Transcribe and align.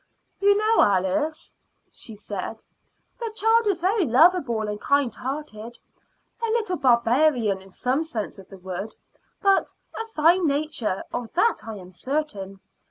"You 0.39 0.57
know, 0.57 0.81
Alice," 0.81 1.59
she 1.91 2.15
said, 2.15 2.57
"the 3.19 3.29
child 3.35 3.67
is 3.67 3.81
very 3.81 4.03
lovable 4.05 4.67
and 4.67 4.81
kind 4.81 5.13
hearted 5.13 5.77
a 6.43 6.47
little 6.49 6.77
barbarian 6.77 7.61
in 7.61 7.69
some 7.69 8.03
senses 8.03 8.39
of 8.39 8.49
the 8.49 8.57
word, 8.57 8.95
but 9.43 9.71
a 9.95 10.07
fine 10.07 10.47
nature 10.47 11.03
of 11.13 11.31
that 11.33 11.57
I 11.67 11.75
am 11.75 11.91
certain." 11.91 12.61